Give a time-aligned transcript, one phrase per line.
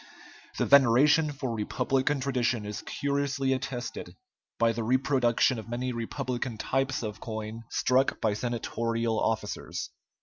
[0.57, 4.15] The veneration for republican tradition is curiously attested
[4.57, 9.91] by the reproduction of many republican types of coin struck by senatorial officers.